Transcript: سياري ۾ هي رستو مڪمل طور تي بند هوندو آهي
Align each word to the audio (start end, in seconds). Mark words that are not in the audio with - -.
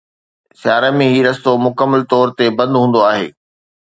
سياري 0.61 0.89
۾ 0.95 1.05
هي 1.13 1.19
رستو 1.27 1.51
مڪمل 1.65 2.01
طور 2.13 2.25
تي 2.37 2.45
بند 2.57 2.73
هوندو 2.81 2.99
آهي 3.11 3.29